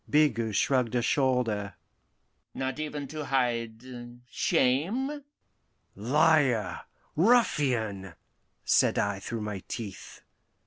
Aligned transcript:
Bigot 0.09 0.55
shrugged 0.55 0.95
a 0.95 1.03
shoulder. 1.03 1.75
"Not 2.55 2.79
even 2.79 3.07
to 3.09 3.23
hide 3.25 3.83
shame?" 4.31 5.23
"Liar 5.95 6.79
ruffian!" 7.15 8.15
said 8.65 8.97
I 8.97 9.19
through 9.19 9.41
my 9.41 9.59
teeth. 9.67 10.21